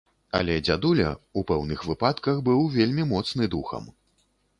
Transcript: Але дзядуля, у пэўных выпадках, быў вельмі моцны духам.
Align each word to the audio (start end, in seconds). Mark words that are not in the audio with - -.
Але 0.37 0.53
дзядуля, 0.67 1.11
у 1.41 1.43
пэўных 1.51 1.83
выпадках, 1.89 2.39
быў 2.47 2.65
вельмі 2.77 3.05
моцны 3.13 3.51
духам. 3.57 3.85